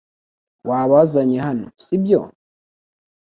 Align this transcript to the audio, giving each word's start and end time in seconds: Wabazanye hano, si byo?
Wabazanye 0.69 1.37
hano, 1.47 1.67
si 1.83 1.95
byo? 2.01 2.21